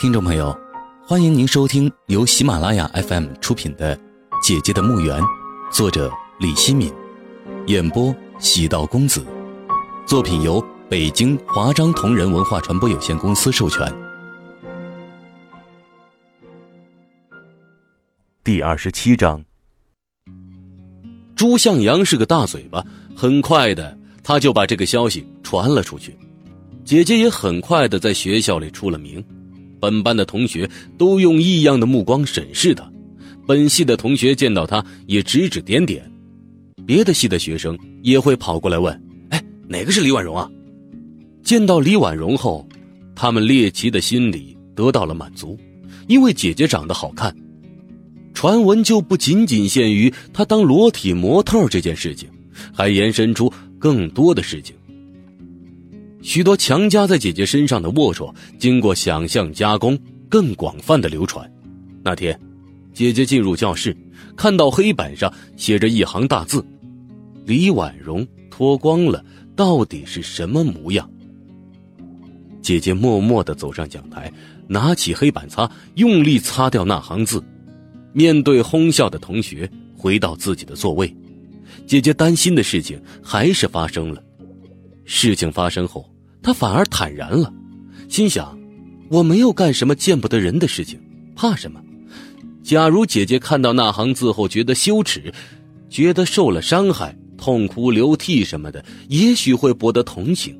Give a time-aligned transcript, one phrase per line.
[0.00, 0.58] 听众朋友，
[1.06, 3.94] 欢迎您收听由喜马拉雅 FM 出品的
[4.42, 5.20] 《姐姐的墓园》，
[5.70, 6.90] 作者李希敏，
[7.66, 9.22] 演播喜道公子。
[10.06, 10.58] 作品由
[10.88, 13.92] 北京华章同仁文化传播有限公司授权。
[18.42, 19.44] 第二十七章，
[21.36, 22.82] 朱向阳是个大嘴巴，
[23.14, 23.94] 很快的
[24.24, 26.16] 他就把这个消息传了出去。
[26.86, 29.22] 姐姐也很快的在学校里出了名。
[29.80, 32.88] 本班的同学都用异样的目光审视他，
[33.46, 36.08] 本系的同学见到他也指指点点，
[36.86, 40.48] 别的系的学生也会跑过来问：“哎，哪个是李婉容啊？”
[41.42, 42.68] 见到李婉容后，
[43.16, 45.58] 他们猎奇的心理得到了满足，
[46.06, 47.34] 因为姐姐长得好看。
[48.34, 52.28] 传闻就不仅仅限于她当裸体模特这件事情，
[52.72, 54.76] 还延伸出更多的事情。
[56.22, 61.50] 许多强加在姐姐身上的龌龊，经过想象加工，更广泛的流传。
[62.02, 62.38] 那天，
[62.92, 63.96] 姐姐进入教室，
[64.36, 66.64] 看到黑板上写着一行大字
[67.46, 69.24] ：“李婉容脱光了，
[69.56, 71.08] 到底是什么模样？”
[72.60, 74.30] 姐姐默默的走上讲台，
[74.68, 77.42] 拿起黑板擦，用力擦掉那行字。
[78.12, 81.14] 面对哄笑的同学，回到自己的座位。
[81.86, 84.22] 姐姐担心的事情还是发生了。
[85.04, 86.08] 事情发生后，
[86.42, 87.52] 他反而坦然了，
[88.08, 88.58] 心想
[89.10, 90.98] ：“我没有干什么见不得人的事情，
[91.36, 91.80] 怕什么？
[92.62, 95.32] 假如姐姐看到那行字后觉得羞耻，
[95.88, 100.58] 觉得受了伤害，痛哭流涕什么的，也许会博得同情。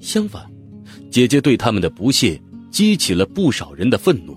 [0.00, 0.44] 相反，
[1.10, 2.40] 姐姐对他们的不屑
[2.70, 4.36] 激起了不少人的愤怒。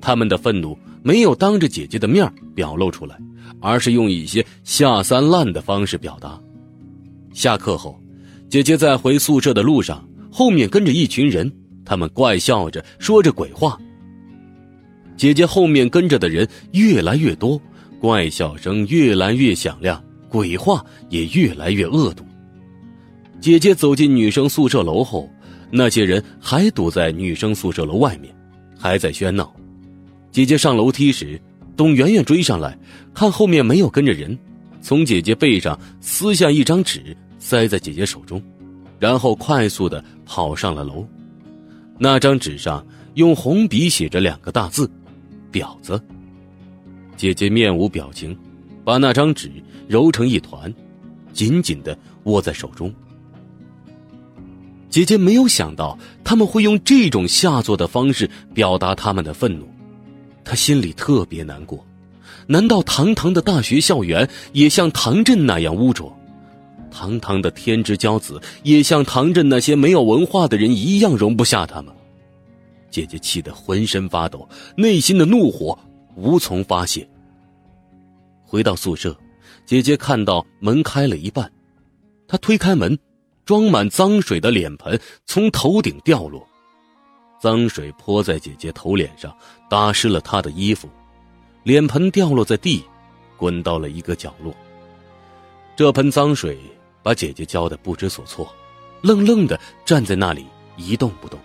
[0.00, 3.18] 他们的愤怒没有当着姐姐的面表露出来，
[3.60, 6.40] 而是用一些下三滥的方式表达。
[7.32, 7.98] 下课后。”
[8.48, 11.50] 姐姐在回宿舍的路上，后面跟着一群人，
[11.84, 13.78] 他们怪笑着说着鬼话。
[15.16, 17.60] 姐姐后面跟着的人越来越多，
[18.00, 22.24] 怪笑声越来越响亮，鬼话也越来越恶毒。
[23.40, 25.28] 姐姐走进女生宿舍楼后，
[25.70, 28.34] 那些人还堵在女生宿舍楼外面，
[28.78, 29.54] 还在喧闹。
[30.30, 31.40] 姐姐上楼梯时，
[31.76, 32.76] 董媛媛追上来，
[33.12, 34.36] 看后面没有跟着人，
[34.80, 37.16] 从姐姐背上撕下一张纸。
[37.44, 38.42] 塞在姐姐手中，
[38.98, 41.06] 然后快速的跑上了楼。
[41.98, 42.82] 那张纸上
[43.16, 44.90] 用红笔写着两个大字
[45.52, 46.02] ：“婊子。”
[47.18, 48.34] 姐姐面无表情，
[48.82, 49.52] 把那张纸
[49.86, 50.72] 揉成一团，
[51.34, 52.90] 紧紧的握在手中。
[54.88, 59.68] 姐姐没有想到他们会用这种下作的方式表达他们的愤怒，
[60.44, 61.84] 她心里特别难过。
[62.46, 66.10] 难道堂堂的大学校园也像唐镇那样污浊？
[66.94, 71.92] 堂堂的天之骄子，也像唐镇那些没有文化的人一样容不下他们？
[72.88, 75.76] 姐姐气得浑身发抖，内心的怒火
[76.14, 77.06] 无从发泄。
[78.44, 79.18] 回到宿舍，
[79.66, 81.50] 姐姐看到门开了一半，
[82.28, 82.96] 她推开门，
[83.44, 86.46] 装满脏水的脸盆从头顶掉落，
[87.40, 89.36] 脏水泼在姐姐头脸上，
[89.68, 90.88] 打湿了她的衣服，
[91.64, 92.84] 脸盆掉落在地，
[93.36, 94.54] 滚到了一个角落。
[95.74, 96.56] 这盆脏水。
[97.04, 98.52] 把姐姐浇得不知所措，
[99.02, 100.46] 愣愣的站在那里
[100.78, 101.38] 一动不动，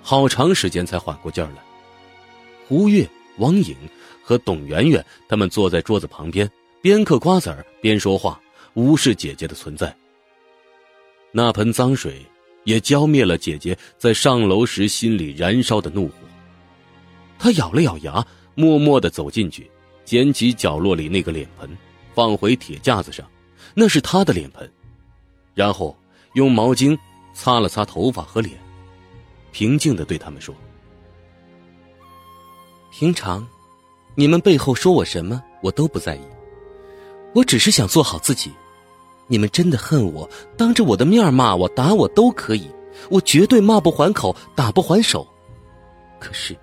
[0.00, 1.62] 好长时间才缓过劲儿来。
[2.68, 3.08] 胡月、
[3.38, 3.76] 王颖
[4.22, 6.48] 和董媛媛他们坐在桌子旁边，
[6.80, 8.40] 边嗑瓜子儿边说话，
[8.74, 9.94] 无视姐姐的存在。
[11.32, 12.24] 那盆脏水
[12.62, 16.14] 也浇灭了姐姐在上楼时心里燃烧的怒火。
[17.38, 18.24] 她咬了咬牙，
[18.54, 19.68] 默默的走进去，
[20.04, 21.68] 捡起角落里那个脸盆，
[22.14, 23.28] 放回铁架子上。
[23.74, 24.70] 那是她的脸盆。
[25.56, 25.96] 然后
[26.34, 26.96] 用毛巾
[27.32, 28.58] 擦了擦头发和脸，
[29.52, 30.54] 平静的对他们说
[32.92, 33.48] ：“平常，
[34.14, 36.20] 你们背后说我什么，我都不在意。
[37.34, 38.52] 我只是想做好自己。
[39.28, 40.28] 你们真的恨我，
[40.58, 42.70] 当着我的面骂我、打我都可以，
[43.08, 45.26] 我绝对骂不还口、打不还手。
[46.20, 46.54] 可是，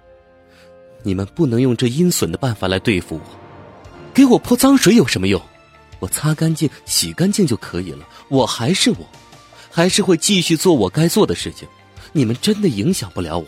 [1.01, 3.21] 你们不能用这阴损的办法来对付我。
[4.13, 5.41] 给我泼脏水有什么用？”
[6.03, 8.05] 我擦干净、洗干净就可以了。
[8.27, 9.07] 我还是我，
[9.71, 11.65] 还是会继续做我该做的事情。
[12.11, 13.47] 你们真的影响不了我。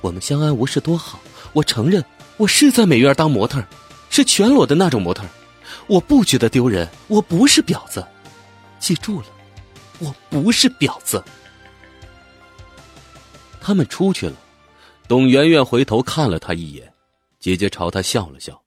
[0.00, 1.20] 我们相安无事多好。
[1.52, 2.04] 我承认，
[2.38, 3.64] 我是在美院当模特，
[4.10, 5.22] 是全裸的那种模特。
[5.86, 6.88] 我不觉得丢人。
[7.06, 8.04] 我不是婊子，
[8.80, 9.26] 记住了，
[10.00, 11.22] 我不是婊子。
[13.60, 14.34] 他们出去了。
[15.06, 16.92] 董媛媛回头看了他一眼，
[17.38, 18.60] 姐姐朝他笑了笑。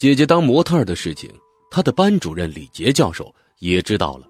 [0.00, 1.30] 姐姐当模特的事情，
[1.70, 4.26] 她的班主任李杰教授也知道了。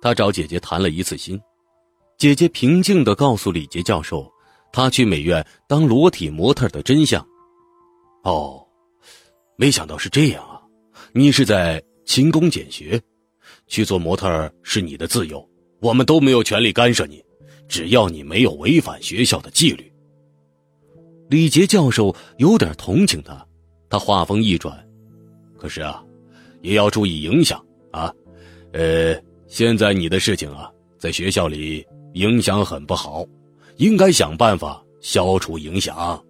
[0.00, 1.38] 他找姐姐谈了一次心，
[2.16, 4.26] 姐姐平静的告诉李杰教授，
[4.72, 7.22] 他去美院当裸体模特的真相。
[8.22, 8.66] 哦，
[9.56, 10.58] 没想到是这样啊！
[11.12, 12.98] 你是在勤工俭学，
[13.66, 15.46] 去做模特是你的自由，
[15.80, 17.22] 我们都没有权利干涉你，
[17.68, 19.92] 只要你没有违反学校的纪律。
[21.28, 23.46] 李杰教授有点同情他，
[23.90, 24.78] 他话锋一转
[25.64, 26.04] ：“可是啊，
[26.60, 27.58] 也要注意影响
[27.90, 28.12] 啊！
[28.72, 31.82] 呃，现在你的事情啊，在学校里
[32.12, 33.24] 影响很不好，
[33.78, 36.22] 应该想办法消除影响。”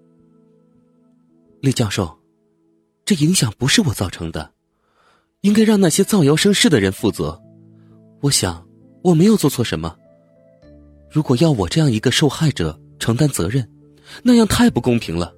[1.60, 2.16] 李教授，
[3.04, 4.52] 这影响不是我造成的，
[5.40, 7.36] 应该让那些造谣生事的人负责。
[8.20, 8.64] 我想
[9.02, 9.96] 我没有做错什么。
[11.10, 13.68] 如果要我这样一个受害者承担责任，
[14.22, 15.34] 那样太不公平了。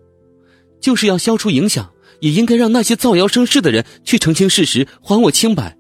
[0.83, 1.91] 就是要消除影响，
[2.21, 5.77] 也应该让那些造谣生事的人去澄清事实，还我清白。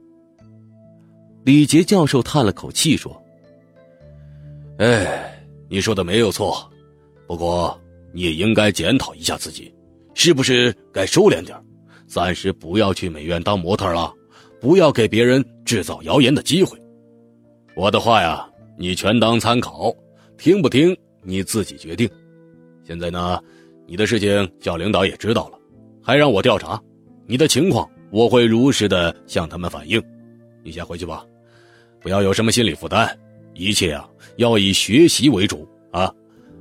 [1.44, 3.16] 李杰教授叹了口气说
[4.78, 6.70] ：“哎，你说的没有错，
[7.26, 7.80] 不过
[8.12, 9.72] 你也应该检讨一下自己。”
[10.18, 11.54] 是不是该收敛点
[12.06, 14.10] 暂时不要去美院当模特了，
[14.58, 16.80] 不要给别人制造谣言的机会。
[17.74, 18.48] 我的话呀，
[18.78, 19.94] 你全当参考，
[20.38, 22.08] 听不听你自己决定。
[22.82, 23.38] 现在呢，
[23.86, 25.55] 你的事情叫领导也知道了，
[26.06, 26.80] 还让我调查
[27.26, 30.00] 你的情况，我会如实的向他们反映。
[30.62, 31.26] 你先回去吧，
[32.00, 33.12] 不要有什么心理负担，
[33.54, 36.14] 一切啊要以学习为主啊。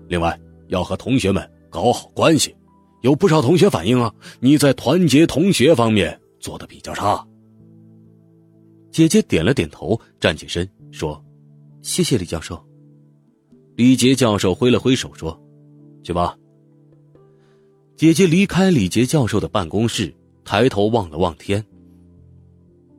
[0.08, 0.36] 另外，
[0.70, 2.56] 要和同学们搞好关系。
[3.04, 7.24] 有不少同学反映啊，你在团结同学方面做的比较差。
[8.90, 11.24] 姐姐点了点头，站起身说
[11.84, 12.60] ：“谢谢李教授。”
[13.78, 15.40] 李杰教授挥了挥手说
[16.02, 16.36] ：“去吧。”
[17.98, 20.14] 姐姐离开李杰教授的办公室，
[20.44, 21.64] 抬头望了望天。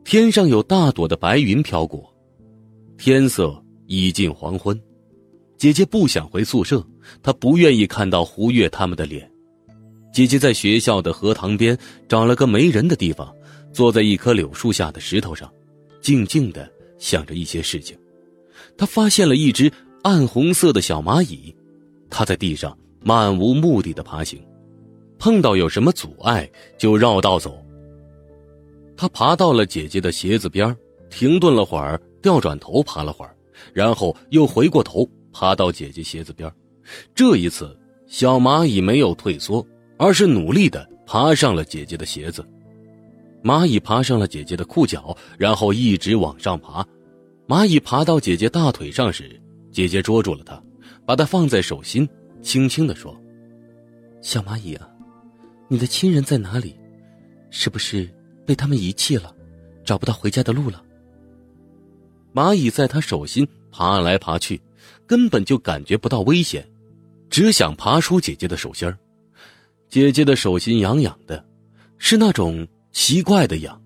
[0.03, 2.11] 天上有大朵的白云飘过，
[2.97, 4.79] 天色已近黄昏。
[5.55, 6.83] 姐姐不想回宿舍，
[7.21, 9.29] 她不愿意看到胡月他们的脸。
[10.11, 11.77] 姐姐在学校的荷塘边
[12.07, 13.31] 找了个没人的地方，
[13.71, 15.51] 坐在一棵柳树下的石头上，
[16.01, 16.67] 静静的
[16.97, 17.95] 想着一些事情。
[18.75, 19.71] 她发现了一只
[20.01, 21.55] 暗红色的小蚂蚁，
[22.09, 24.39] 它在地上漫无目的的爬行，
[25.17, 27.63] 碰到有什么阻碍就绕道走。
[28.95, 30.75] 他爬到了姐姐的鞋子边
[31.09, 33.35] 停顿了会儿，调转头爬了会儿，
[33.73, 36.51] 然后又回过头爬到姐姐鞋子边
[37.13, 37.77] 这一次，
[38.07, 39.65] 小蚂蚁没有退缩。
[39.99, 42.45] 而是努力的爬上了姐姐的鞋子，
[43.43, 46.85] 蚂蚁爬上了姐姐的裤脚，然后一直往上爬。
[47.47, 49.41] 蚂蚁爬到姐姐大腿上时，
[49.71, 50.61] 姐姐捉住了它，
[51.03, 52.07] 把它放在手心，
[52.43, 53.19] 轻轻的说
[54.21, 54.87] ：“小蚂蚁啊，
[55.67, 56.75] 你的亲人在哪里？
[57.49, 58.09] 是不是
[58.45, 59.33] 被他们遗弃了，
[59.85, 60.83] 找不到回家的路了？”
[62.33, 64.61] 蚂蚁在她手心爬来爬去，
[65.05, 66.67] 根本就感觉不到危险，
[67.29, 68.93] 只想爬出姐姐的手心。
[69.89, 71.43] 姐姐的手心痒痒的，
[71.97, 73.81] 是那种奇怪的痒，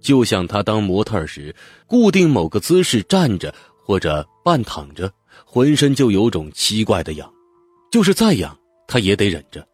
[0.00, 1.54] 就像她当模特时
[1.86, 3.52] 固定某个姿势站着
[3.84, 5.12] 或者半躺着，
[5.44, 7.30] 浑身就有种奇怪的痒，
[7.90, 8.56] 就是再痒
[8.86, 9.66] 她也得忍着。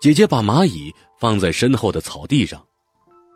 [0.00, 2.64] 姐姐把蚂蚁放在身后的草地上，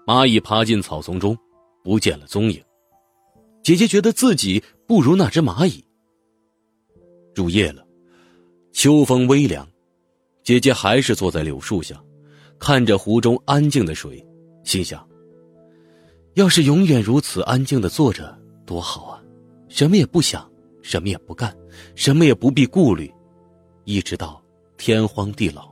[0.07, 1.37] 蚂蚁爬进草丛中，
[1.83, 2.63] 不见了踪影。
[3.63, 5.85] 姐姐觉得自己不如那只蚂蚁。
[7.35, 7.85] 入夜了，
[8.73, 9.67] 秋风微凉。
[10.43, 12.03] 姐姐还是坐在柳树下，
[12.59, 14.25] 看着湖中安静的水，
[14.65, 15.07] 心想：
[16.35, 18.37] 要是永远如此安静的坐着，
[18.67, 19.23] 多好啊！
[19.69, 20.51] 什么也不想，
[20.83, 21.57] 什么也不干，
[21.95, 23.13] 什么也不必顾虑，
[23.85, 24.43] 一直到
[24.77, 25.71] 天荒地老。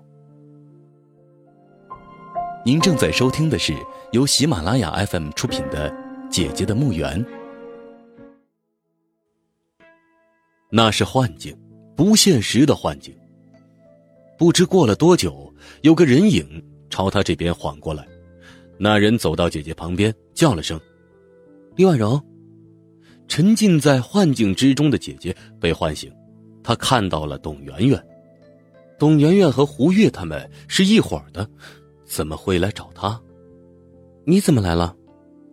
[2.65, 3.73] 您正在收听的是
[4.13, 5.91] 由喜马拉雅 FM 出品的
[6.29, 7.25] 《姐姐的墓园》。
[10.69, 11.57] 那是幻境，
[11.97, 13.17] 不现实的幻境。
[14.37, 18.07] 不知过了多久，有个人影朝他这边晃过来。
[18.77, 20.79] 那人走到姐姐旁边，叫了声
[21.77, 22.21] ：“李婉柔。”
[23.29, 26.13] 沉浸在幻境之中的姐姐被唤醒，
[26.63, 28.07] 她看到了董媛媛。
[28.99, 31.49] 董媛媛和胡月他们是一伙的，
[32.09, 33.21] 怎么会来找他？
[34.25, 34.97] 你怎么来了？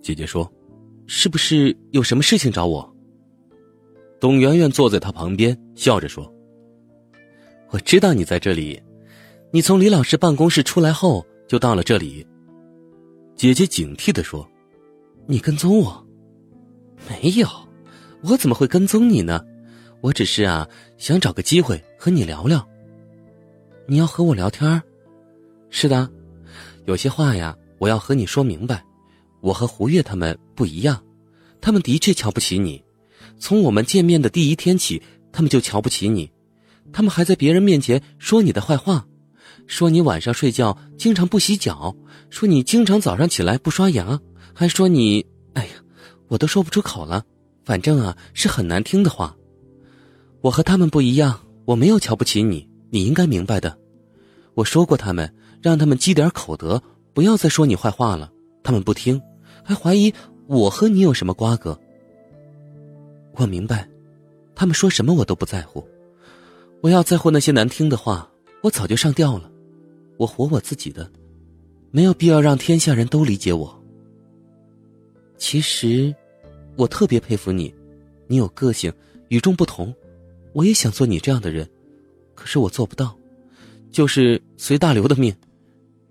[0.01, 0.51] 姐姐说
[1.05, 2.95] ：“是不是有什么事情找我？”
[4.19, 6.33] 董媛媛坐在她旁边，笑着说。
[7.71, 8.81] 我知道你在这里，
[9.51, 12.25] 你从李老师办公室出来后就到了这里。
[13.35, 14.47] 姐姐警惕的说
[15.27, 16.07] ：“你跟踪我？
[17.09, 17.47] 没有，
[18.23, 19.43] 我怎么会跟踪你呢？
[20.01, 22.65] 我只是啊，想找个机会和你聊聊。
[23.87, 24.81] 你要和我聊天？
[25.69, 26.09] 是的，
[26.85, 28.83] 有些话呀，我要和你说明白。
[29.41, 31.03] 我和胡月他们不一样，
[31.61, 32.83] 他们的确瞧不起你。
[33.37, 35.01] 从我们见面的第一天起，
[35.31, 36.31] 他们就瞧不起你。”
[36.93, 39.05] 他们还在别人面前说你的坏话，
[39.67, 41.93] 说你晚上睡觉经常不洗脚，
[42.29, 44.17] 说你经常早上起来不刷牙，
[44.53, 45.25] 还说你……
[45.53, 45.71] 哎呀，
[46.27, 47.23] 我都说不出口了。
[47.65, 49.35] 反正啊，是很难听的话。
[50.41, 53.77] 我和他们不一样，我没有瞧不起你，你应该明白的。
[54.53, 55.29] 我说过他们，
[55.65, 56.79] 让他们积点口德，
[57.11, 58.31] 不要再说你坏话了。
[58.61, 59.19] 他们不听，
[59.63, 60.13] 还怀疑
[60.45, 61.75] 我和你有什么瓜葛。
[63.33, 63.89] 我明白，
[64.53, 65.83] 他们说什么我都不在乎。
[66.81, 68.29] 我要在乎那些难听的话，
[68.61, 69.49] 我早就上吊了。
[70.17, 71.09] 我活我自己的，
[71.89, 73.83] 没有必要让天下人都理解我。
[75.35, 76.13] 其实，
[76.75, 77.73] 我特别佩服你，
[78.27, 78.93] 你有个性，
[79.29, 79.91] 与众不同。
[80.53, 81.67] 我也想做你这样的人，
[82.35, 83.17] 可是我做不到，
[83.89, 85.35] 就是随大流的命。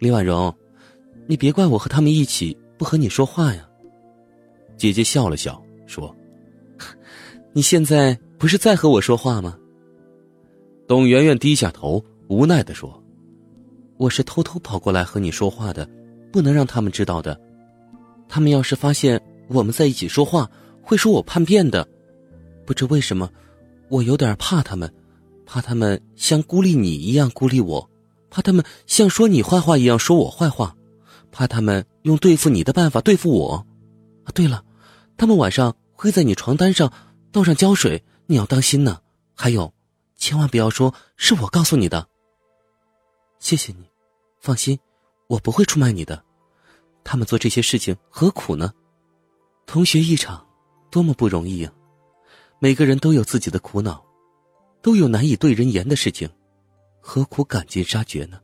[0.04, 0.54] 李婉容，
[1.26, 3.66] 你别怪我和他们一起不和你说话呀。
[4.76, 6.14] 姐姐笑了笑说。
[7.54, 9.56] 你现在不是在和我说话吗？
[10.86, 13.02] 董媛媛低下头，无奈的说
[13.96, 15.88] ：“我是偷偷跑过来和你说话的，
[16.30, 17.40] 不能让他们知道的。
[18.28, 19.18] 他们要是发现
[19.48, 20.50] 我们在一起说话，
[20.82, 21.88] 会说我叛变的。
[22.66, 23.30] 不知为什么，
[23.88, 24.92] 我有点怕他们，
[25.46, 27.88] 怕他们像孤立你一样孤立我，
[28.34, 30.74] 怕他们像说你坏话一样说我坏话，
[31.30, 33.64] 怕他们用对付你的办法对付我。
[34.24, 34.64] 啊，对了，
[35.16, 36.92] 他们晚上会在你床单上。”
[37.30, 39.00] 倒上胶水，你要当心呢。
[39.34, 39.72] 还有，
[40.16, 42.08] 千万不要说是我告诉你的。
[43.38, 43.84] 谢谢你，
[44.40, 44.80] 放心，
[45.28, 46.20] 我不会出卖你的。
[47.04, 48.72] 他们做这些事情何苦呢？
[49.64, 50.44] 同学一场，
[50.90, 51.72] 多么不容易呀！
[52.58, 54.04] 每个人都有自己的苦恼，
[54.82, 56.28] 都有难以对人言的事情，
[57.06, 58.40] 何苦赶尽杀绝呢？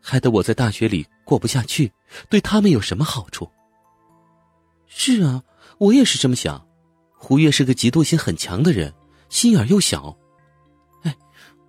[0.00, 1.92] 害得我在大学里过不下去，
[2.30, 3.50] 对他们有什么好处？
[4.86, 5.42] 是啊，
[5.76, 6.66] 我也是这么想。
[7.14, 8.92] 胡月是个嫉妒心很强的人，
[9.28, 10.16] 心眼又小。
[11.02, 11.14] 哎，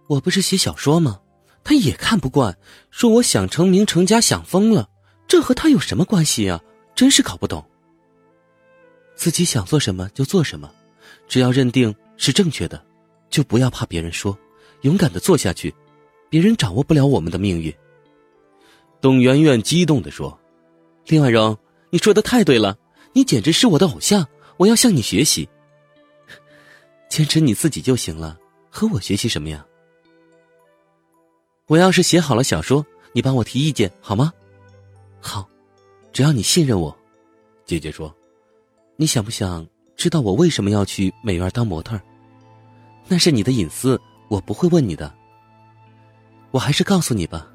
[0.08, 1.20] 我不是写小说吗？
[1.66, 2.58] 他也看不惯，
[2.92, 4.90] 说我想成名成家想疯了。
[5.28, 6.62] 这和他有什么关系呀？
[6.96, 7.70] 真是搞不懂。
[9.16, 10.72] 自己想做什么就做什么，
[11.28, 12.82] 只要认定是正确的，
[13.30, 14.38] 就不要怕别人说，
[14.82, 15.76] 勇敢的做下去。
[16.36, 17.74] 别人掌握不了我们的命运。
[19.00, 20.38] 董媛媛激动的说
[21.08, 21.58] ：“林婉容，
[21.92, 22.78] 你说的太对了，
[23.14, 24.28] 你简直是我的偶像。”
[24.60, 25.48] 我要向你学习，
[27.08, 28.38] 坚持你自己就行了，
[28.70, 29.66] 和我学习什么呀？
[31.68, 34.34] 我要是写好了小说，你帮我提意见好吗？
[35.22, 35.48] 好，
[36.12, 36.94] 只要你信任我。
[37.66, 38.14] 姐姐说
[38.98, 39.66] ：“你想不想
[39.96, 41.98] 知道我为什么要去美院当模特？
[43.08, 45.16] 那是你的隐私，我不会问你的。
[46.56, 47.46] 我还是告诉你吧。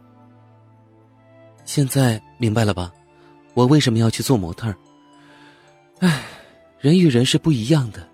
[1.65, 2.93] 现在明白了吧？
[3.55, 4.75] 我为什么要去做模特？
[6.01, 6.23] 唉。”
[6.81, 8.07] 人与人是不一样的，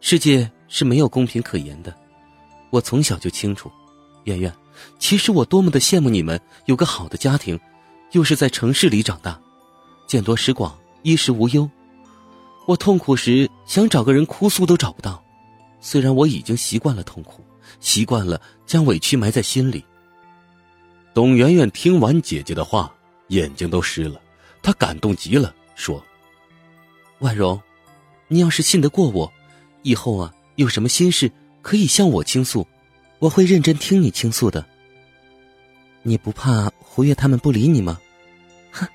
[0.00, 1.94] 世界是没有公平可言的。
[2.70, 3.70] 我从小就清楚，
[4.24, 4.52] 圆圆，
[4.98, 7.58] 其实我多么的羡慕你们有个好的家庭，
[8.10, 9.40] 又是在城市里长大，
[10.08, 11.68] 见多识广，衣食无忧。
[12.66, 15.22] 我痛苦时想找个人哭诉都找不到，
[15.80, 17.44] 虽然我已经习惯了痛苦，
[17.78, 19.84] 习惯了将委屈埋在心里。
[21.18, 22.94] 董媛媛听完姐姐的话，
[23.26, 24.20] 眼睛都湿了，
[24.62, 26.00] 她感动极了，说
[27.18, 27.60] ：“婉容。”
[28.28, 29.32] 你要是信得过我，
[29.82, 31.28] 以后啊有什么心事
[31.60, 32.64] 可以向我倾诉，
[33.18, 34.64] 我会认真听你倾诉的。
[36.04, 37.98] 你不怕胡月他们不理你吗？
[38.70, 38.86] 哼，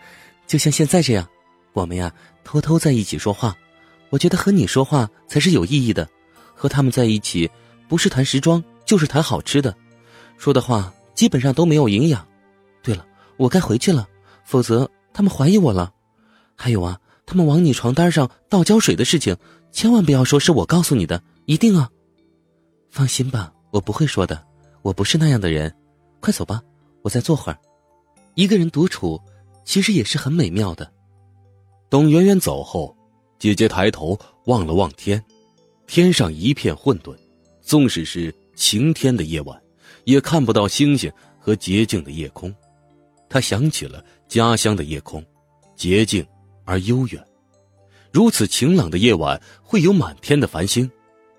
[0.48, 1.28] 就像现在这样，
[1.74, 2.10] 我们呀
[2.46, 3.54] 偷偷在一起说话，
[4.10, 6.08] 我觉得和你说话才是有意义的。
[6.56, 7.52] 和他们在一起，
[7.90, 9.76] 不是谈时装，就是谈好吃的，
[10.38, 12.28] 说的话基本上都没有营养。
[12.82, 13.06] 对了，
[13.38, 14.08] 我该回去了，
[14.44, 15.94] 否则他们怀疑我了。
[16.56, 17.00] 还有啊。
[17.26, 19.36] 他们往你床单上倒胶水的事情，
[19.72, 21.90] 千万不要说是我告诉你的，一定啊！
[22.92, 24.46] 放心吧，我不会说的，
[24.82, 25.74] 我不是那样的人。
[26.20, 26.62] 快走吧，
[27.02, 27.58] 我再坐会儿。
[28.36, 29.20] 一个人独处，
[29.64, 30.92] 其实也是很美妙的。
[31.90, 32.94] 董媛媛走后，
[33.40, 35.24] 姐姐抬头望了望天，
[35.88, 37.16] 天上一片混沌，
[37.62, 39.60] 纵使是晴天的夜晚，
[40.04, 42.54] 也看不到星星和洁净的夜空。
[43.30, 45.24] 他想起了家乡的夜空，
[45.76, 46.26] 洁净。
[46.66, 47.22] 而悠远，
[48.10, 50.90] 如此晴朗的夜晚会有满天的繁星，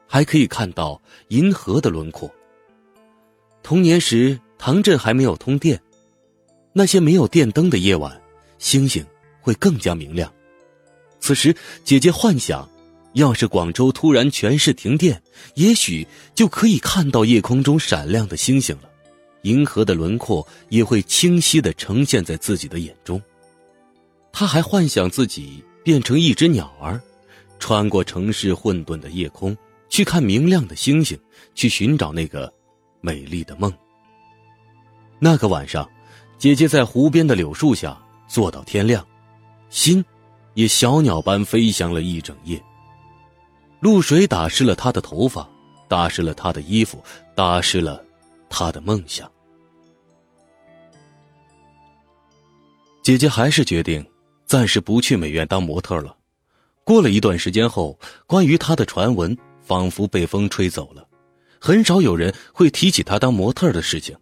[0.07, 2.31] 还可以看到银河的轮廓。
[3.63, 5.81] 童年时，唐镇还没有通电，
[6.75, 8.21] 那些没有电灯的夜晚，
[8.59, 9.03] 星星
[9.41, 10.31] 会更加明亮。
[11.21, 12.69] 此时，姐姐幻想，
[13.15, 15.21] 要是广州突然全市停电，
[15.55, 18.91] 也许就可以看到夜空中闪亮的星星了，
[19.43, 23.21] 银河的轮廓也会清晰的呈现在自己的眼中。
[24.33, 27.01] 他还幻想自己变成一只鸟儿，
[27.61, 29.57] 穿过城市混沌的夜空，
[29.89, 31.17] 去看明亮的星星，
[31.55, 32.53] 去寻找那个
[33.01, 33.73] 美丽的梦。
[35.21, 35.89] 那个晚上，
[36.37, 39.07] 姐姐在湖边的柳树下坐到天亮，
[39.71, 40.05] 心
[40.55, 42.61] 也小鸟般飞翔了一整夜。
[43.85, 45.47] 露水打湿了她的头发，
[45.89, 48.03] 打湿了她的衣服，打湿了
[48.49, 49.31] 她的梦想。
[53.03, 54.03] 姐姐还是决定
[54.47, 56.17] 暂时不去美院当模特了。
[56.83, 61.07] 过了一段时间后，关于她的传闻仿佛被风吹走了，
[61.61, 64.17] 很少有人会提起她当模特的事情。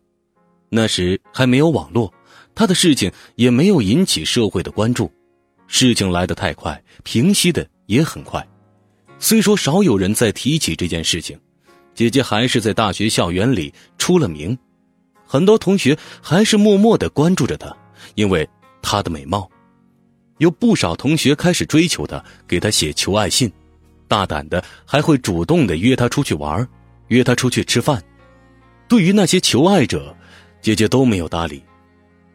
[0.71, 2.12] 那时还没有网络，
[2.52, 5.09] 她的事情也没有引起社会的关注。
[5.69, 8.45] 事情来得太快，平息的也很快。
[9.23, 11.38] 虽说少有人在提起这件事情，
[11.95, 14.59] 姐姐还是在大学校园里出了名，
[15.25, 17.75] 很多同学还是默默的关注着她，
[18.17, 18.47] 因为。
[18.85, 19.49] 她的美貌，
[20.38, 23.50] 有不少同学开始追求她，给她写求爱信，
[24.09, 26.69] 大胆的还会主动的约她出去玩，
[27.07, 28.02] 约她出去吃饭。
[28.88, 30.14] 对于那些求爱者，
[30.61, 31.62] 姐姐都没有搭理。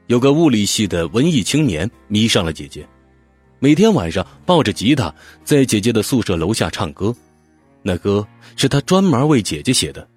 [0.05, 2.87] 有个物理系的文艺青年迷上了姐姐，
[3.59, 7.15] 每天晚上抱着吉他在姐姐的宿舍楼下唱歌，
[7.81, 10.07] 那歌是他专门为姐姐写的。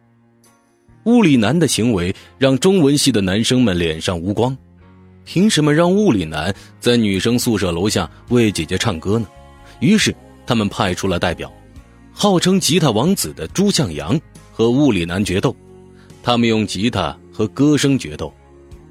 [1.05, 4.57] 物理男的行为让中文系的男生们脸上无光。
[5.25, 9.27] 凭什么让物理男在女生宿舍楼下为姐姐唱歌呢？
[9.79, 10.15] 于是
[10.47, 11.51] 他们派出了代表，
[12.13, 14.21] 号称吉他王子的朱向阳
[14.53, 15.57] 和物理男决斗。
[16.23, 18.31] 他们用吉他和歌声决斗，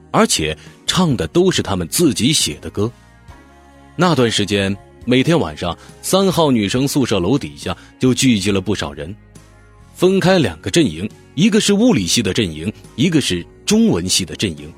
[0.10, 2.92] 而且唱的都是他们自己写的歌。
[4.02, 9.14] 那段时间，每天晚上三号女生宿舍楼底下就聚集了不少人，
[9.94, 14.72] 分开两个阵营，一个是物理系的阵营，一个是中文系的阵营。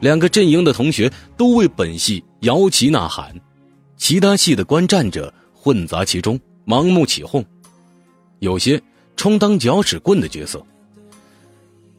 [0.00, 3.34] 两个阵营的同学都为本系摇旗呐喊，
[3.96, 7.42] 其他系的观战者混杂其中，盲目起哄，
[8.40, 8.78] 有些
[9.16, 10.62] 充当搅屎棍的角色。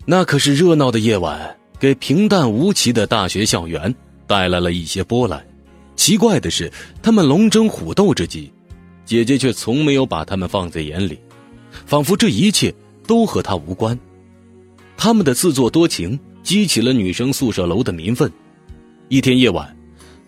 [0.06, 3.92] 那可是热闹的夜晚，给平淡无奇的大学校园
[4.28, 5.44] 带来了一些波澜。
[5.98, 6.72] 奇怪的是，
[7.04, 8.50] 他们龙争虎斗之际，
[9.04, 11.20] 姐姐却从没有把他们放在眼里，
[11.86, 12.74] 仿佛这一切
[13.06, 14.00] 都和她无关。
[14.96, 16.18] 他们的自作多情。
[16.48, 18.32] 激起了女生宿舍楼的民愤。
[19.10, 19.76] 一天夜晚，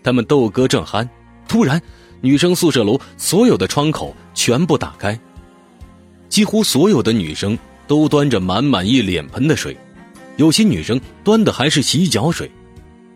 [0.03, 1.07] 他们斗歌正酣，
[1.47, 1.81] 突然，
[2.19, 5.17] 女生宿舍楼所有的窗口全部打开，
[6.27, 9.77] 几乎所有的女生都端着满满一脸盆的水，
[10.35, 12.51] 有些女生端的还是洗脚水，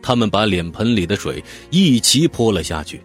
[0.04, 3.02] 他们把脸盆里的水一齐泼了下去。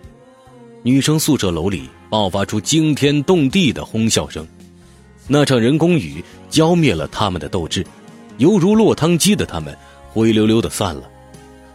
[0.83, 4.47] 女生宿舍楼里爆发出惊天动地的哄笑声，
[5.27, 7.87] 那场人工雨浇灭了他们的斗志，
[8.37, 9.75] 犹如落汤鸡的他们。
[10.11, 11.03] 灰溜溜的散了。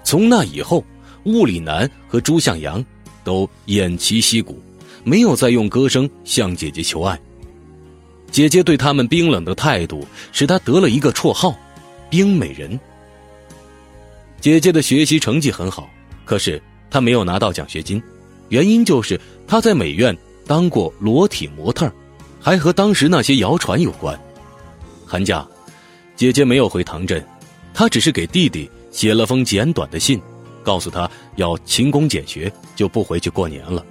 [0.03, 0.83] 从那以后，
[1.25, 2.83] 物理男和朱向阳
[3.23, 4.59] 都偃旗息鼓，
[5.03, 7.17] 没有再用歌声向姐姐求爱。
[8.31, 11.55] 姐姐对他们冰冷的态度，使他得了一个绰号
[12.09, 12.77] “冰美人”。
[14.43, 15.89] 姐姐的学习成绩很好，
[16.25, 18.03] 可是她没有拿到奖学金，
[18.49, 20.13] 原因就是她在美院
[20.45, 21.89] 当过裸体模特，
[22.41, 24.19] 还和当时那些谣传有关。
[25.07, 25.47] 寒假，
[26.17, 27.25] 姐姐没有回唐镇。
[27.73, 30.21] 她只是给弟弟写了封简短的信，
[30.61, 33.81] 告诉他要勤工俭学，就不回去过年了。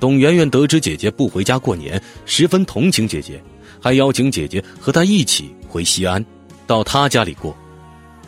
[0.00, 3.38] 董媛媛得知姐姐不回家过年，十分同情姐姐，
[3.78, 6.24] 还邀请姐姐和她一起回西安，
[6.66, 7.54] 到她家里过。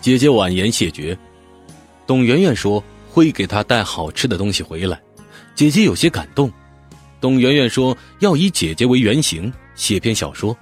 [0.03, 1.17] 姐姐婉言谢绝。
[2.09, 5.01] 董媛媛说会给她带好吃的东西回来，
[5.55, 6.53] 姐姐有些感动。
[7.21, 10.55] 董媛媛说要以姐姐为原型写篇小说，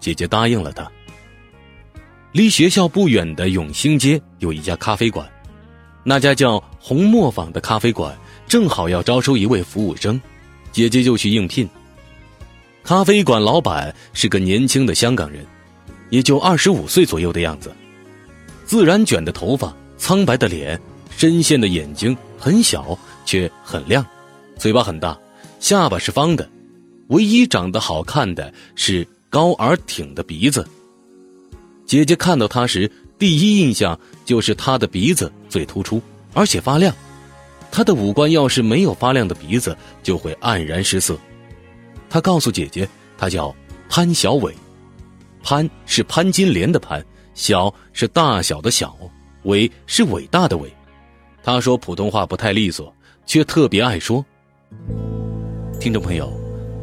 [0.00, 0.90] 姐姐答应了她。
[2.32, 5.30] 离学校不远的永兴街有一家咖啡馆，
[6.02, 10.20] 那家叫红磨坊的咖啡馆正好要招收一位服务生，
[10.72, 11.68] 姐姐就去应聘。
[12.82, 15.46] 咖啡馆老板是个年轻的香港人，
[16.10, 17.72] 也就二十五岁左右的样子，
[18.68, 20.78] 自然卷的头发，苍白的脸，
[21.08, 24.04] 深陷的眼睛，很小却很亮，
[24.58, 25.18] 嘴巴很大，
[25.58, 26.46] 下巴是方的，
[27.06, 30.68] 唯一长得好看的是高而挺的鼻子。
[31.86, 36.02] 姐姐看到他时，第一印象就是他的鼻子最突出，
[36.34, 36.94] 而且发亮。
[37.70, 41.18] 他的五官要是没有发亮的鼻子，就会黯然失色。
[42.10, 43.54] 他告诉姐姐，他叫
[43.88, 44.54] 潘小伟，
[45.42, 47.02] 潘是潘金莲的潘，
[47.38, 48.98] 小是大小的小，
[49.44, 50.68] 伟是伟大的伟。
[51.40, 52.92] 他说普通话不太利索，
[53.26, 54.26] 却特别爱说。
[55.78, 56.32] 听众朋友，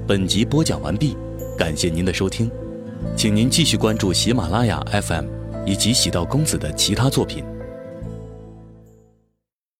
[0.08, 1.18] 本集播讲完毕，
[1.58, 2.50] 感谢您的收听。
[3.18, 5.26] 请您继续关注喜马拉雅 FM
[5.66, 7.44] 以及喜道公子的其他作品。